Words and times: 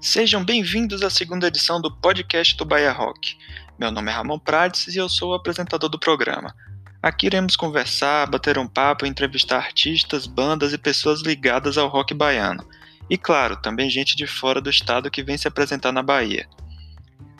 Sejam 0.00 0.42
bem-vindos 0.42 1.02
à 1.02 1.10
segunda 1.10 1.46
edição 1.46 1.78
do 1.78 1.94
podcast 1.94 2.56
do 2.56 2.64
Bahia 2.64 2.90
Rock. 2.90 3.36
Meu 3.78 3.90
nome 3.90 4.10
é 4.10 4.14
Ramon 4.14 4.38
Prates 4.38 4.86
e 4.94 4.96
eu 4.96 5.10
sou 5.10 5.32
o 5.32 5.34
apresentador 5.34 5.90
do 5.90 5.98
programa. 5.98 6.54
Aqui 7.02 7.26
iremos 7.26 7.54
conversar, 7.54 8.26
bater 8.26 8.56
um 8.56 8.66
papo, 8.66 9.04
entrevistar 9.04 9.58
artistas, 9.58 10.26
bandas 10.26 10.72
e 10.72 10.78
pessoas 10.78 11.20
ligadas 11.20 11.76
ao 11.76 11.86
rock 11.86 12.14
baiano. 12.14 12.66
E 13.10 13.18
claro, 13.18 13.60
também 13.60 13.90
gente 13.90 14.16
de 14.16 14.26
fora 14.26 14.58
do 14.58 14.70
estado 14.70 15.10
que 15.10 15.22
vem 15.22 15.36
se 15.36 15.46
apresentar 15.46 15.92
na 15.92 16.02
Bahia. 16.02 16.48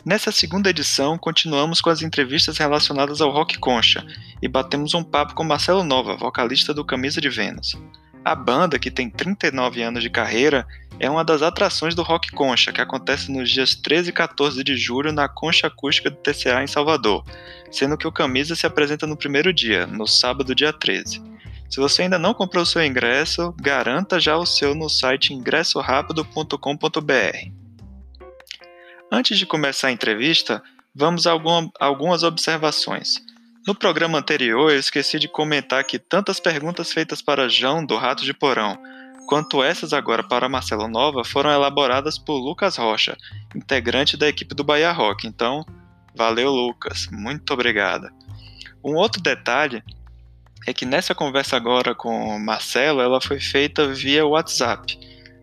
Nessa 0.05 0.31
segunda 0.31 0.69
edição, 0.69 1.17
continuamos 1.17 1.81
com 1.81 1.89
as 1.89 2.03
entrevistas 2.03 2.59
relacionadas 2.59 3.21
ao 3.21 3.31
rock 3.31 3.57
concha 3.57 4.05
e 4.39 4.47
batemos 4.47 4.93
um 4.93 5.03
papo 5.03 5.33
com 5.33 5.43
Marcelo 5.43 5.83
Nova, 5.83 6.15
vocalista 6.15 6.75
do 6.75 6.85
Camisa 6.85 7.19
de 7.19 7.29
Vênus. 7.29 7.75
A 8.23 8.35
banda, 8.35 8.77
que 8.77 8.91
tem 8.91 9.09
39 9.09 9.81
anos 9.81 10.03
de 10.03 10.09
carreira, 10.09 10.67
é 10.99 11.09
uma 11.09 11.25
das 11.25 11.41
atrações 11.41 11.95
do 11.95 12.03
Rock 12.03 12.29
Concha, 12.31 12.71
que 12.71 12.79
acontece 12.79 13.31
nos 13.31 13.49
dias 13.49 13.73
13 13.73 14.11
e 14.11 14.13
14 14.13 14.63
de 14.63 14.77
julho 14.77 15.11
na 15.11 15.27
Concha 15.27 15.65
Acústica 15.65 16.11
do 16.11 16.17
TCA 16.17 16.63
em 16.63 16.67
Salvador, 16.67 17.25
sendo 17.71 17.97
que 17.97 18.07
o 18.07 18.11
Camisa 18.11 18.55
se 18.55 18.67
apresenta 18.67 19.07
no 19.07 19.17
primeiro 19.17 19.51
dia, 19.51 19.87
no 19.87 20.05
sábado, 20.05 20.53
dia 20.53 20.71
13. 20.71 21.19
Se 21.67 21.79
você 21.79 22.03
ainda 22.03 22.19
não 22.19 22.35
comprou 22.35 22.63
seu 22.65 22.85
ingresso, 22.85 23.55
garanta 23.59 24.19
já 24.19 24.37
o 24.37 24.45
seu 24.45 24.75
no 24.75 24.89
site 24.89 25.33
ingressorapido.com.br. 25.33 27.51
Antes 29.11 29.39
de 29.39 29.47
começar 29.47 29.87
a 29.87 29.91
entrevista, 29.91 30.61
vamos 30.93 31.25
a 31.25 31.31
algumas 31.79 32.21
observações. 32.23 33.30
No 33.67 33.75
programa 33.75 34.17
anterior, 34.17 34.71
eu 34.71 34.79
esqueci 34.79 35.19
de 35.19 35.27
comentar 35.27 35.83
que 35.83 35.99
tantas 35.99 36.39
perguntas 36.39 36.91
feitas 36.91 37.21
para 37.21 37.47
João 37.47 37.85
do 37.85 37.95
Rato 37.95 38.25
de 38.25 38.33
Porão, 38.33 38.75
quanto 39.27 39.61
essas 39.61 39.93
agora 39.93 40.23
para 40.23 40.49
Marcelo 40.49 40.87
Nova 40.87 41.23
foram 41.23 41.51
elaboradas 41.51 42.17
por 42.17 42.39
Lucas 42.39 42.75
Rocha, 42.77 43.15
integrante 43.55 44.17
da 44.17 44.27
equipe 44.27 44.55
do 44.55 44.63
Bahia 44.63 44.91
Rock. 44.91 45.27
Então, 45.27 45.63
valeu, 46.15 46.49
Lucas, 46.49 47.07
muito 47.11 47.53
obrigada. 47.53 48.11
Um 48.83 48.95
outro 48.95 49.21
detalhe 49.21 49.83
é 50.65 50.73
que 50.73 50.85
nessa 50.85 51.13
conversa 51.13 51.55
agora 51.55 51.93
com 51.93 52.39
Marcelo, 52.39 52.99
ela 52.99 53.21
foi 53.21 53.39
feita 53.39 53.93
via 53.93 54.25
WhatsApp. 54.25 54.99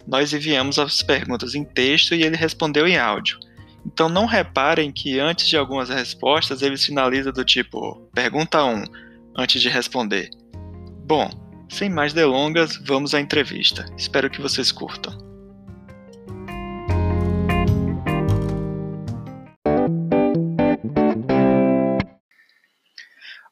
Nós 0.09 0.33
enviamos 0.33 0.77
as 0.81 1.03
perguntas 1.03 1.55
em 1.55 1.65
texto 1.65 2.17
e 2.17 2.25
ele 2.25 2.37
respondeu 2.37 2.85
em 2.85 2.99
áudio. 2.99 3.39
Então 3.99 4.09
não 4.09 4.27
reparem 4.27 4.93
que 4.93 5.19
antes 5.19 5.49
de 5.49 5.57
algumas 5.57 5.89
respostas 5.89 6.63
ele 6.63 6.77
sinaliza 6.77 7.33
do 7.33 7.45
tipo 7.45 8.09
pergunta 8.15 8.65
1 8.65 8.85
antes 9.37 9.61
de 9.61 9.69
responder. 9.69 10.31
Bom, 11.05 11.29
sem 11.69 11.91
mais 11.91 12.13
delongas, 12.13 12.77
vamos 12.77 13.13
à 13.13 13.21
entrevista. 13.21 13.85
Espero 13.97 14.31
que 14.31 14.41
vocês 14.41 14.71
curtam. 14.71 15.19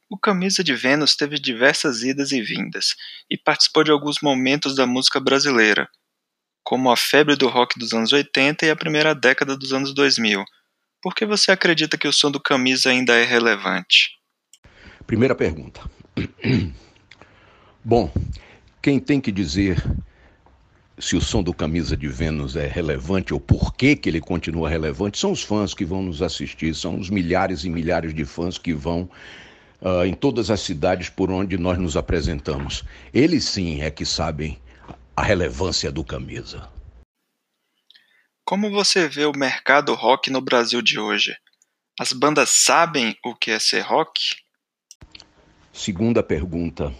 O 0.08 0.17
Camisa 0.17 0.62
de 0.62 0.77
Vênus 0.77 1.17
teve 1.17 1.41
diversas 1.41 2.05
idas 2.05 2.30
e 2.30 2.41
vindas 2.41 2.94
e 3.28 3.36
participou 3.36 3.83
de 3.83 3.91
alguns 3.91 4.20
momentos 4.22 4.77
da 4.77 4.86
música 4.86 5.19
brasileira, 5.19 5.89
como 6.67 6.91
a 6.91 6.97
febre 6.97 7.36
do 7.36 7.47
rock 7.47 7.78
dos 7.78 7.92
anos 7.92 8.12
80 8.12 8.67
e 8.67 8.70
a 8.70 8.75
primeira 8.75 9.14
década 9.14 9.56
dos 9.56 9.72
anos 9.72 9.95
2000. 9.95 10.45
Por 11.00 11.14
que 11.14 11.25
você 11.25 11.53
acredita 11.53 11.97
que 11.97 12.08
o 12.08 12.12
som 12.12 12.28
do 12.28 12.41
Camisa 12.41 12.91
ainda 12.91 13.14
é 13.14 13.23
relevante? 13.23 14.19
Primeira 15.06 15.33
pergunta. 15.33 15.81
Bom, 17.84 18.12
quem 18.83 18.98
tem 18.98 19.20
que 19.20 19.31
dizer 19.31 19.81
se 20.98 21.14
o 21.14 21.20
som 21.20 21.41
do 21.41 21.55
Camisa 21.55 21.97
de 21.97 22.08
Vênus 22.08 22.56
é 22.56 22.67
relevante 22.67 23.33
ou 23.33 23.39
por 23.39 23.73
que, 23.73 23.95
que 23.95 24.08
ele 24.08 24.20
continua 24.20 24.69
relevante 24.69 25.20
são 25.20 25.30
os 25.30 25.45
fãs 25.45 25.73
que 25.73 25.84
vão 25.84 26.02
nos 26.02 26.20
assistir, 26.20 26.74
são 26.74 26.98
os 26.98 27.08
milhares 27.08 27.63
e 27.63 27.70
milhares 27.70 28.13
de 28.13 28.24
fãs 28.24 28.58
que 28.58 28.74
vão 28.74 29.08
uh, 29.80 30.05
em 30.05 30.14
todas 30.14 30.51
as 30.51 30.63
cidades 30.63 31.08
por 31.08 31.30
onde 31.30 31.57
nós 31.57 31.79
nos 31.79 31.96
apresentamos. 31.96 32.83
Eles 33.14 33.45
sim 33.45 33.83
é 33.83 33.90
que 33.90 34.05
sabem 34.05 34.58
a 35.16 35.22
relevância 35.22 35.90
do 35.90 36.04
camisa. 36.04 36.68
Como 38.44 38.70
você 38.70 39.08
vê 39.08 39.24
o 39.24 39.32
mercado 39.32 39.94
rock 39.94 40.30
no 40.30 40.42
Brasil 40.42 40.82
de 40.82 41.00
hoje? 41.00 41.34
As 41.98 42.12
bandas 42.12 42.50
sabem 42.50 43.16
o 43.24 43.34
que 43.34 43.50
é 43.50 43.58
ser 43.58 43.80
rock? 43.80 44.36
Segunda 45.72 46.22
pergunta. 46.22 46.94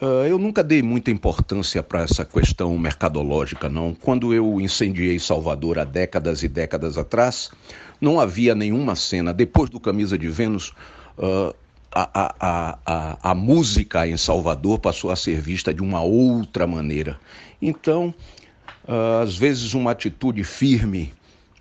Uh, 0.00 0.26
eu 0.26 0.38
nunca 0.38 0.62
dei 0.62 0.82
muita 0.82 1.10
importância 1.10 1.82
para 1.82 2.02
essa 2.02 2.24
questão 2.24 2.76
mercadológica, 2.78 3.68
não. 3.68 3.94
Quando 3.94 4.32
eu 4.32 4.60
incendiei 4.60 5.18
Salvador 5.18 5.78
há 5.78 5.84
décadas 5.84 6.42
e 6.42 6.48
décadas 6.48 6.96
atrás, 6.96 7.50
não 8.00 8.20
havia 8.20 8.54
nenhuma 8.54 8.94
cena. 8.94 9.32
Depois 9.34 9.70
do 9.70 9.80
Camisa 9.80 10.16
de 10.16 10.28
Vênus, 10.28 10.72
uh, 11.18 11.54
a, 11.94 12.34
a, 12.40 12.78
a, 12.84 13.30
a 13.30 13.34
música 13.34 14.06
em 14.06 14.16
Salvador 14.16 14.80
passou 14.80 15.10
a 15.10 15.16
ser 15.16 15.40
vista 15.40 15.72
de 15.72 15.80
uma 15.80 16.02
outra 16.02 16.66
maneira. 16.66 17.18
Então, 17.62 18.12
uh, 18.88 19.22
às 19.22 19.36
vezes, 19.36 19.74
uma 19.74 19.92
atitude 19.92 20.42
firme 20.42 21.14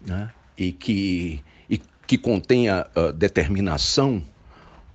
né, 0.05 0.31
e, 0.57 0.71
que, 0.71 1.39
e 1.69 1.79
que 2.07 2.17
contenha 2.17 2.87
uh, 2.95 3.13
determinação 3.13 4.23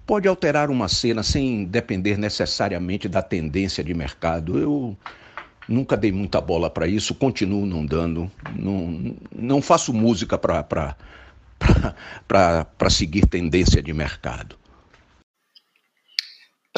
pode 0.04 0.26
alterar 0.26 0.70
uma 0.70 0.88
cena 0.88 1.22
sem 1.22 1.64
depender 1.64 2.18
necessariamente 2.18 3.08
da 3.08 3.22
tendência 3.22 3.84
de 3.84 3.94
mercado. 3.94 4.58
Eu 4.58 4.96
nunca 5.68 5.96
dei 5.96 6.10
muita 6.10 6.40
bola 6.40 6.68
para 6.68 6.88
isso, 6.88 7.14
continuo 7.14 7.64
não 7.64 7.86
dando. 7.86 8.28
Não, 8.56 9.14
não 9.32 9.62
faço 9.62 9.92
música 9.92 10.36
para 10.36 10.96
seguir 12.90 13.26
tendência 13.26 13.80
de 13.80 13.92
mercado. 13.92 14.56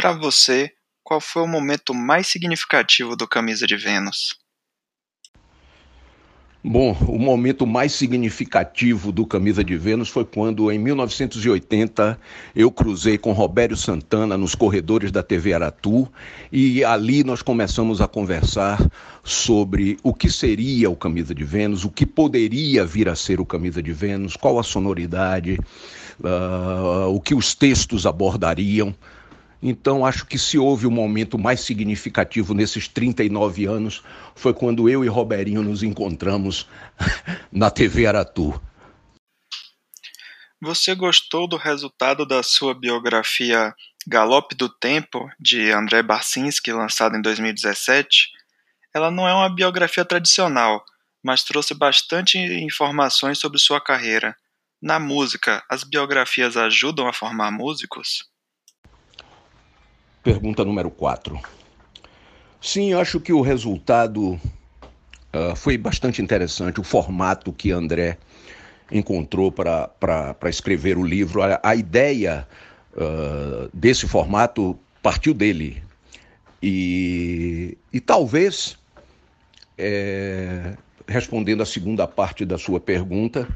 Para 0.00 0.12
você, 0.12 0.72
qual 1.04 1.20
foi 1.20 1.42
o 1.42 1.46
momento 1.46 1.92
mais 1.92 2.26
significativo 2.26 3.14
do 3.14 3.28
Camisa 3.28 3.66
de 3.66 3.76
Vênus? 3.76 4.34
Bom, 6.64 6.96
o 7.06 7.18
momento 7.18 7.66
mais 7.66 7.92
significativo 7.92 9.12
do 9.12 9.26
Camisa 9.26 9.62
de 9.62 9.76
Vênus 9.76 10.08
foi 10.08 10.24
quando, 10.24 10.72
em 10.72 10.78
1980, 10.78 12.18
eu 12.56 12.70
cruzei 12.70 13.18
com 13.18 13.32
Robério 13.32 13.76
Santana 13.76 14.38
nos 14.38 14.54
corredores 14.54 15.12
da 15.12 15.22
TV 15.22 15.52
Aratu 15.52 16.10
e 16.50 16.82
ali 16.82 17.22
nós 17.22 17.42
começamos 17.42 18.00
a 18.00 18.08
conversar 18.08 18.78
sobre 19.22 19.98
o 20.02 20.14
que 20.14 20.30
seria 20.30 20.88
o 20.88 20.96
Camisa 20.96 21.34
de 21.34 21.44
Vênus, 21.44 21.84
o 21.84 21.90
que 21.90 22.06
poderia 22.06 22.86
vir 22.86 23.06
a 23.06 23.14
ser 23.14 23.38
o 23.38 23.44
Camisa 23.44 23.82
de 23.82 23.92
Vênus, 23.92 24.34
qual 24.34 24.58
a 24.58 24.62
sonoridade, 24.62 25.58
uh, 26.20 27.14
o 27.14 27.20
que 27.20 27.34
os 27.34 27.54
textos 27.54 28.06
abordariam. 28.06 28.94
Então, 29.62 30.06
acho 30.06 30.24
que 30.24 30.38
se 30.38 30.58
houve 30.58 30.86
um 30.86 30.90
momento 30.90 31.38
mais 31.38 31.60
significativo 31.60 32.54
nesses 32.54 32.88
39 32.88 33.66
anos, 33.66 34.02
foi 34.34 34.54
quando 34.54 34.88
eu 34.88 35.04
e 35.04 35.08
Roberinho 35.08 35.62
nos 35.62 35.82
encontramos 35.82 36.66
na 37.52 37.70
TV 37.70 38.06
Aratu. 38.06 38.60
Você 40.62 40.94
gostou 40.94 41.46
do 41.46 41.56
resultado 41.56 42.26
da 42.26 42.42
sua 42.42 42.74
biografia 42.74 43.74
Galope 44.06 44.54
do 44.54 44.68
Tempo, 44.68 45.30
de 45.38 45.70
André 45.70 46.02
Barcinski, 46.02 46.72
lançada 46.72 47.16
em 47.16 47.22
2017? 47.22 48.30
Ela 48.94 49.10
não 49.10 49.28
é 49.28 49.34
uma 49.34 49.54
biografia 49.54 50.04
tradicional, 50.04 50.84
mas 51.22 51.44
trouxe 51.44 51.74
bastante 51.74 52.38
informações 52.38 53.38
sobre 53.38 53.58
sua 53.58 53.80
carreira. 53.80 54.34
Na 54.82 54.98
música, 54.98 55.62
as 55.68 55.84
biografias 55.84 56.56
ajudam 56.56 57.06
a 57.06 57.12
formar 57.12 57.50
músicos? 57.50 58.29
Pergunta 60.22 60.64
número 60.64 60.90
4. 60.90 61.40
Sim, 62.60 62.92
acho 62.92 63.18
que 63.18 63.32
o 63.32 63.40
resultado 63.40 64.32
uh, 64.34 65.56
foi 65.56 65.78
bastante 65.78 66.20
interessante, 66.20 66.78
o 66.78 66.84
formato 66.84 67.52
que 67.52 67.70
André 67.70 68.18
encontrou 68.92 69.50
para 69.50 70.36
escrever 70.44 70.98
o 70.98 71.02
livro. 71.02 71.42
A, 71.42 71.58
a 71.62 71.74
ideia 71.74 72.46
uh, 72.92 73.70
desse 73.72 74.06
formato 74.06 74.78
partiu 75.02 75.32
dele. 75.32 75.82
E, 76.62 77.78
e 77.90 77.98
talvez, 77.98 78.76
é, 79.78 80.74
respondendo 81.06 81.62
a 81.62 81.66
segunda 81.66 82.06
parte 82.06 82.44
da 82.44 82.58
sua 82.58 82.78
pergunta, 82.78 83.48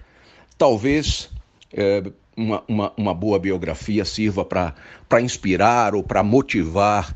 talvez 0.57 1.31
é, 1.71 2.03
uma, 2.37 2.65
uma, 2.69 2.93
uma 2.97 3.15
boa 3.15 3.39
biografia 3.39 4.05
sirva 4.05 4.45
para 4.45 5.21
inspirar 5.21 5.95
ou 5.95 6.03
para 6.03 6.23
motivar 6.23 7.15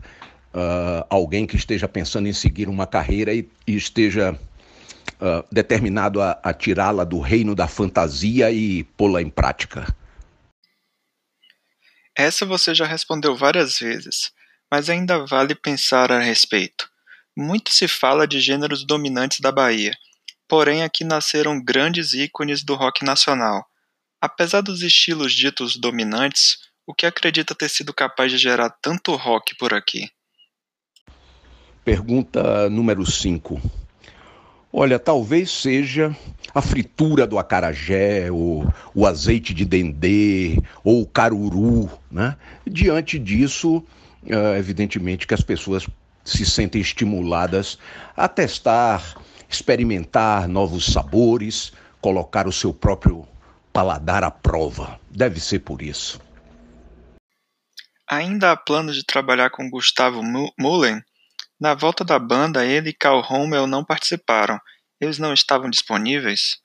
uh, 0.55 1.07
alguém 1.09 1.47
que 1.47 1.57
esteja 1.57 1.89
pensando 1.89 2.29
em 2.29 2.33
seguir 2.33 2.69
uma 2.69 2.87
carreira 2.87 3.33
e, 3.35 3.49
e 3.67 3.77
esteja 3.77 4.33
uh, 4.33 5.45
determinado 5.51 6.21
a, 6.21 6.39
a 6.43 6.53
tirá-la 6.53 7.05
do 7.05 7.21
reino 7.21 7.55
da 7.55 7.69
fantasia 7.69 8.51
e 8.51 8.85
pô-la 8.85 9.23
em 9.23 9.31
prática? 9.31 9.87
Essa 12.17 12.45
você 12.45 12.75
já 12.75 12.85
respondeu 12.85 13.37
várias 13.37 13.79
vezes, 13.79 14.33
mas 14.71 14.91
ainda 14.91 15.25
vale 15.25 15.55
pensar 15.55 16.11
a 16.11 16.19
respeito. 16.19 16.89
Muito 17.37 17.71
se 17.71 17.87
fala 17.87 18.27
de 18.27 18.41
gêneros 18.41 18.85
dominantes 18.85 19.39
da 19.39 19.53
Bahia, 19.53 19.97
porém 20.49 20.83
aqui 20.83 21.05
nasceram 21.05 21.63
grandes 21.63 22.15
ícones 22.15 22.65
do 22.65 22.75
rock 22.75 23.05
nacional. 23.05 23.68
Apesar 24.21 24.63
dos 24.63 24.83
estilos 24.83 25.33
ditos 25.33 25.77
dominantes, 25.77 26.59
o 26.85 26.93
que 26.93 27.07
acredita 27.07 27.55
ter 27.55 27.69
sido 27.69 27.95
capaz 27.95 28.33
de 28.33 28.39
gerar 28.39 28.69
tanto 28.69 29.15
rock 29.15 29.57
por 29.57 29.73
aqui? 29.73 30.11
Pergunta 31.85 32.69
número 32.69 33.07
5. 33.07 33.63
Olha, 34.73 34.99
talvez 34.99 35.53
seja 35.53 36.15
a 36.53 36.61
fritura 36.61 37.29
do 37.29 37.39
acarajé, 37.39 38.31
ou 38.31 38.67
o 38.93 39.07
azeite 39.07 39.55
de 39.55 39.65
dendê, 39.65 40.61
ou 40.83 41.03
o 41.03 41.07
caruru, 41.07 41.89
né? 42.11 42.37
Diante 42.67 43.19
disso, 43.21 43.85
é, 44.27 44.59
evidentemente 44.59 45.29
que 45.29 45.35
as 45.35 45.43
pessoas 45.43 45.87
se 46.25 46.45
sentem 46.45 46.81
estimuladas 46.81 47.79
a 48.17 48.27
testar, 48.29 49.17
experimentar 49.49 50.49
novos 50.49 50.87
sabores, 50.87 51.73
colocar 52.01 52.49
o 52.49 52.53
seu 52.53 52.75
próprio 52.75 53.27
paladar 53.79 54.25
à 54.25 54.31
prova. 54.33 54.99
Deve 55.09 55.39
ser 55.39 55.61
por 55.61 55.83
isso. 55.83 56.21
Ainda 58.11 58.51
há 58.51 58.57
planos 58.57 58.97
de 58.97 59.05
trabalhar 59.05 59.51
com 59.51 59.71
Gustavo 59.71 60.21
Mullen? 60.59 61.01
Na 61.61 61.75
volta 61.75 62.05
da 62.05 62.19
banda, 62.19 62.67
ele 62.67 62.91
e 62.91 62.93
Carl 62.93 63.21
Rommel 63.21 63.69
não 63.69 63.85
participaram. 63.85 64.59
Eles 65.01 65.21
não 65.21 65.33
estavam 65.33 65.71
disponíveis? 65.71 66.59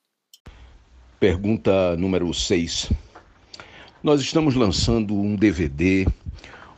Pergunta 1.19 1.95
número 1.97 2.33
6. 2.33 2.91
Nós 4.01 4.19
estamos 4.19 4.55
lançando 4.55 5.13
um 5.13 5.35
DVD, 5.35 6.07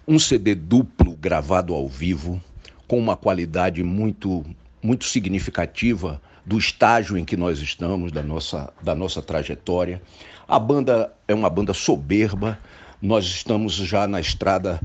um 0.05 0.19
CD 0.19 0.53
duplo 0.53 1.15
gravado 1.15 1.73
ao 1.73 1.87
vivo, 1.87 2.43
com 2.89 2.99
uma 2.99 3.15
qualidade 3.15 3.81
muito, 3.83 4.45
muito 4.83 5.05
significativa 5.05 6.21
do 6.45 6.57
estágio 6.57 7.17
em 7.17 7.25
que 7.25 7.35
nós 7.35 7.59
estamos, 7.59 8.11
da 8.11 8.21
nossa, 8.21 8.71
da 8.81 8.93
nossa 8.93 9.21
trajetória. 9.21 10.01
A 10.47 10.59
banda 10.59 11.11
é 11.27 11.33
uma 11.33 11.49
banda 11.49 11.73
soberba, 11.73 12.59
nós 13.01 13.25
estamos 13.25 13.73
já 13.73 14.07
na 14.07 14.19
estrada 14.19 14.79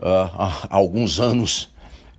uh, 0.00 0.30
há 0.36 0.66
alguns 0.70 1.20
anos 1.20 1.72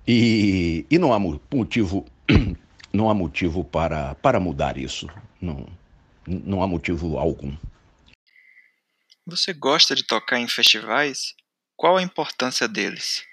e, 0.06 0.86
e 0.90 0.98
não 0.98 1.12
há 1.12 1.18
motivo, 1.18 2.06
não 2.92 3.10
há 3.10 3.14
motivo 3.14 3.64
para, 3.64 4.14
para 4.16 4.40
mudar 4.40 4.78
isso. 4.78 5.08
Não, 5.40 5.66
não 6.26 6.62
há 6.62 6.66
motivo 6.66 7.18
algum. 7.18 7.54
Você 9.26 9.52
gosta 9.52 9.94
de 9.94 10.04
tocar 10.04 10.38
em 10.38 10.48
festivais? 10.48 11.34
Qual 11.76 11.96
a 11.96 12.02
importância 12.02 12.66
deles? 12.68 13.24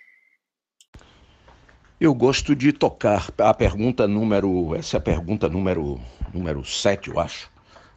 Eu 2.03 2.13
gosto 2.13 2.53
de 2.53 2.73
tocar. 2.73 3.29
A 3.37 3.53
pergunta 3.53 4.05
número. 4.05 4.75
Essa 4.75 4.97
é 4.97 4.99
a 4.99 5.01
pergunta 5.01 5.47
número, 5.47 5.97
número 6.33 6.61
7, 6.65 7.09
eu 7.09 7.17
acho. 7.17 7.49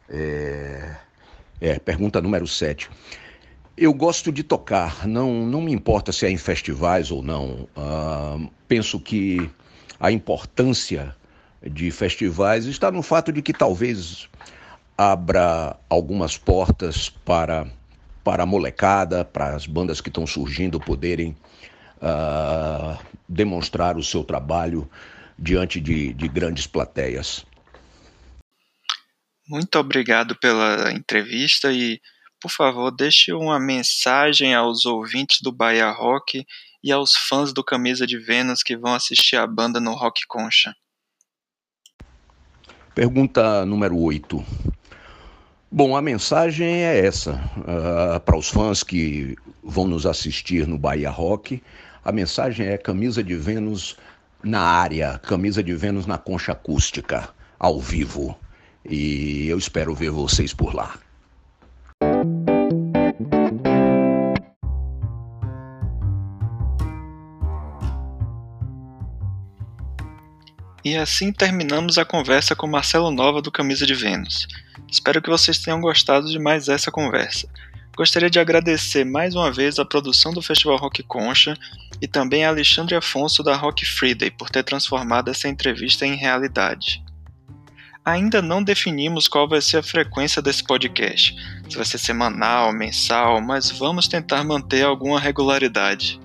É, 0.07 0.95
é, 1.59 1.77
pergunta 1.77 2.21
número 2.21 2.47
7. 2.47 2.89
Eu 3.75 3.93
gosto 3.93 4.31
de 4.31 4.43
tocar, 4.43 5.05
não, 5.05 5.45
não 5.45 5.59
me 5.59 5.73
importa 5.73 6.13
se 6.13 6.25
é 6.25 6.29
em 6.29 6.37
festivais 6.37 7.11
ou 7.11 7.21
não. 7.21 7.67
Uh, 7.75 8.49
penso 8.65 8.97
que 8.97 9.51
a 9.99 10.09
importância 10.09 11.13
de 11.61 11.91
festivais 11.91 12.63
está 12.63 12.89
no 12.89 13.01
fato 13.01 13.29
de 13.33 13.41
que 13.41 13.51
talvez 13.51 14.29
abra 14.97 15.75
algumas 15.89 16.37
portas 16.37 17.09
para, 17.09 17.67
para 18.23 18.43
a 18.43 18.45
molecada, 18.45 19.25
para 19.25 19.53
as 19.53 19.67
bandas 19.67 19.99
que 19.99 20.07
estão 20.07 20.25
surgindo 20.25 20.79
poderem 20.79 21.35
uh, 22.01 22.97
demonstrar 23.27 23.97
o 23.97 24.03
seu 24.03 24.23
trabalho 24.23 24.89
diante 25.37 25.79
de, 25.79 26.13
de 26.13 26.27
grandes 26.27 26.65
plateias. 26.65 27.45
Muito 29.47 29.77
obrigado 29.79 30.35
pela 30.35 30.91
entrevista 30.91 31.71
e, 31.71 32.01
por 32.41 32.51
favor, 32.51 32.91
deixe 32.91 33.31
uma 33.31 33.59
mensagem 33.59 34.53
aos 34.53 34.85
ouvintes 34.85 35.39
do 35.41 35.51
Bahia 35.51 35.89
Rock 35.89 36.45
e 36.83 36.91
aos 36.91 37.15
fãs 37.15 37.53
do 37.53 37.63
Camisa 37.63 38.05
de 38.05 38.17
Vênus 38.17 38.61
que 38.61 38.75
vão 38.75 38.93
assistir 38.93 39.37
a 39.37 39.47
banda 39.47 39.79
no 39.79 39.93
Rock 39.93 40.21
Concha. 40.27 40.75
Pergunta 42.93 43.65
número 43.65 43.97
8. 43.97 44.43
Bom, 45.69 45.97
a 45.97 46.01
mensagem 46.01 46.85
é 46.85 47.05
essa. 47.05 47.33
Uh, 47.57 48.19
para 48.21 48.37
os 48.37 48.47
fãs 48.47 48.83
que 48.83 49.35
vão 49.61 49.85
nos 49.85 50.05
assistir 50.05 50.65
no 50.65 50.77
Bahia 50.77 51.09
Rock, 51.09 51.61
a 52.05 52.11
mensagem 52.11 52.67
é 52.67 52.77
camisa 52.77 53.21
de 53.21 53.35
Vênus 53.35 53.97
na 54.41 54.61
área, 54.61 55.19
camisa 55.19 55.61
de 55.61 55.75
Vênus 55.75 56.05
na 56.05 56.17
concha 56.17 56.53
acústica, 56.53 57.27
ao 57.59 57.81
vivo. 57.81 58.37
E 58.89 59.49
eu 59.49 59.57
espero 59.57 59.93
ver 59.93 60.09
vocês 60.09 60.53
por 60.53 60.73
lá. 60.73 60.97
E 70.85 70.95
assim 70.95 71.33
terminamos 71.33 71.97
a 71.97 72.05
conversa 72.05 72.55
com 72.55 72.65
Marcelo 72.67 73.11
Nova 73.11 73.41
do 73.41 73.51
Camisa 73.51 73.85
de 73.85 73.93
Vênus. 73.93 74.47
Espero 74.91 75.21
que 75.21 75.29
vocês 75.29 75.59
tenham 75.59 75.81
gostado 75.81 76.27
de 76.27 76.39
mais 76.39 76.67
essa 76.67 76.91
conversa. 76.91 77.47
Gostaria 77.97 78.29
de 78.29 78.39
agradecer 78.39 79.03
mais 79.03 79.33
uma 79.35 79.51
vez 79.51 79.79
a 79.79 79.85
produção 79.85 80.31
do 80.31 80.41
Festival 80.41 80.77
Rock 80.77 81.01
Concha 81.01 81.57
e 81.99 82.07
também 82.07 82.45
a 82.45 82.49
Alexandre 82.49 82.95
Afonso 82.95 83.41
da 83.41 83.55
Rock 83.55 83.85
Friday 83.85 84.29
por 84.29 84.51
ter 84.51 84.63
transformado 84.63 85.31
essa 85.31 85.47
entrevista 85.47 86.05
em 86.05 86.15
realidade. 86.15 87.03
Ainda 88.05 88.41
não 88.41 88.63
definimos 88.63 89.27
qual 89.27 89.49
vai 89.49 89.59
ser 89.61 89.77
a 89.77 89.83
frequência 89.83 90.41
desse 90.41 90.63
podcast, 90.63 91.35
se 91.67 91.75
vai 91.75 91.85
ser 91.85 91.97
semanal, 91.97 92.71
mensal, 92.71 93.41
mas 93.41 93.69
vamos 93.71 94.07
tentar 94.07 94.43
manter 94.43 94.85
alguma 94.85 95.19
regularidade. 95.19 96.19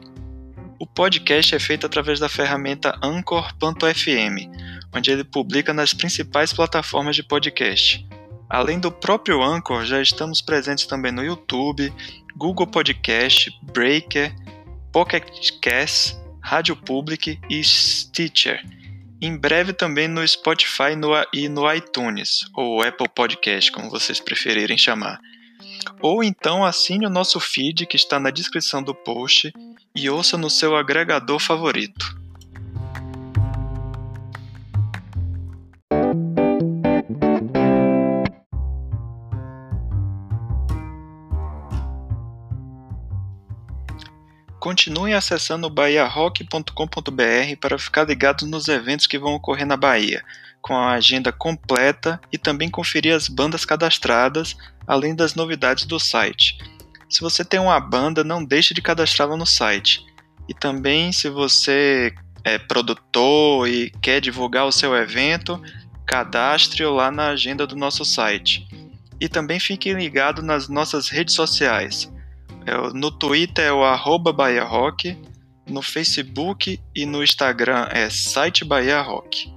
O 0.79 0.87
podcast 0.87 1.55
é 1.55 1.58
feito 1.58 1.87
através 1.87 2.20
da 2.20 2.29
ferramenta 2.29 2.97
Anchor.fm, 3.03 4.49
onde 4.94 5.11
ele 5.11 5.25
publica 5.25 5.73
nas 5.73 5.94
principais 5.94 6.53
plataformas 6.53 7.17
de 7.17 7.23
podcast. 7.23 8.06
Além 8.52 8.78
do 8.78 8.93
próprio 8.93 9.43
Anchor, 9.43 9.87
já 9.87 10.02
estamos 10.02 10.43
presentes 10.43 10.84
também 10.84 11.10
no 11.10 11.25
YouTube, 11.25 11.90
Google 12.37 12.66
Podcast, 12.66 13.50
Breaker, 13.62 14.31
Pocket 14.93 15.52
Cast, 15.58 16.19
Rádio 16.38 16.76
Public 16.76 17.40
e 17.49 17.64
Stitcher. 17.64 18.62
Em 19.22 19.34
breve 19.34 19.72
também 19.72 20.06
no 20.06 20.29
Spotify 20.29 20.93
e 21.32 21.48
no 21.48 21.72
iTunes, 21.72 22.41
ou 22.55 22.82
Apple 22.82 23.08
Podcast, 23.08 23.72
como 23.72 23.88
vocês 23.88 24.20
preferirem 24.20 24.77
chamar. 24.77 25.19
Ou 26.03 26.22
então 26.22 26.62
assine 26.62 27.06
o 27.06 27.10
nosso 27.10 27.41
feed 27.41 27.86
que 27.86 27.96
está 27.96 28.20
na 28.20 28.31
descrição 28.31 28.82
do 28.82 28.94
post 28.94 29.50
e 29.96 30.10
ouça 30.10 30.36
no 30.36 30.50
seu 30.50 30.77
agregador 30.77 31.38
favorito. 31.38 32.21
Continuem 44.62 45.12
acessando 45.12 45.69
bahiarock.com.br 45.69 47.56
para 47.60 47.76
ficar 47.76 48.04
ligado 48.06 48.46
nos 48.46 48.69
eventos 48.69 49.08
que 49.08 49.19
vão 49.19 49.34
ocorrer 49.34 49.66
na 49.66 49.76
Bahia, 49.76 50.22
com 50.60 50.72
a 50.76 50.92
agenda 50.92 51.32
completa 51.32 52.20
e 52.31 52.38
também 52.38 52.70
conferir 52.70 53.12
as 53.12 53.26
bandas 53.26 53.64
cadastradas, 53.64 54.56
além 54.86 55.16
das 55.16 55.34
novidades 55.34 55.84
do 55.84 55.98
site. 55.98 56.58
Se 57.10 57.20
você 57.20 57.44
tem 57.44 57.58
uma 57.58 57.81
banda, 57.81 58.22
não 58.22 58.44
deixe 58.44 58.72
de 58.72 58.81
cadastrá-la 58.81 59.36
no 59.36 59.44
site. 59.44 60.06
E 60.48 60.54
também, 60.54 61.10
se 61.10 61.28
você 61.28 62.14
é 62.44 62.56
produtor 62.56 63.69
e 63.69 63.90
quer 64.00 64.20
divulgar 64.20 64.64
o 64.64 64.72
seu 64.72 64.94
evento, 64.94 65.60
cadastre-o 66.06 66.94
lá 66.94 67.10
na 67.10 67.31
agenda 67.31 67.66
do 67.66 67.74
nosso 67.74 68.04
site. 68.04 68.64
E 69.20 69.28
também 69.28 69.58
fique 69.58 69.92
ligado 69.92 70.40
nas 70.40 70.69
nossas 70.69 71.08
redes 71.08 71.34
sociais. 71.34 72.11
É, 72.66 72.74
no 72.94 73.10
Twitter 73.10 73.64
é 73.64 73.72
o 73.72 73.84
arroba 73.84 74.32
Bahia 74.32 74.64
Rock, 74.64 75.16
no 75.69 75.82
Facebook 75.82 76.81
e 76.94 77.04
no 77.06 77.22
Instagram 77.22 77.86
é 77.90 78.10
site 78.10 78.64
Bahia 78.64 79.00
Rock. 79.00 79.50